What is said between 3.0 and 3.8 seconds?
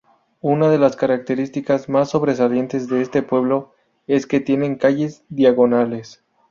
este pueblo